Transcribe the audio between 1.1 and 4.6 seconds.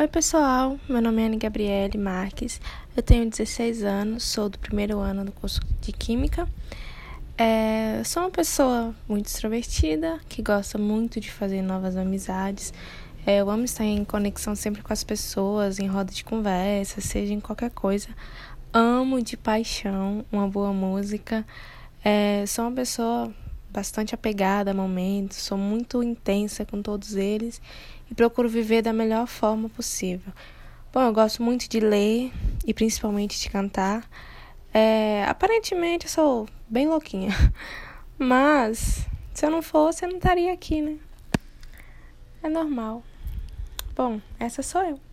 é Ana Gabriele Marques. Eu tenho 16 anos, sou do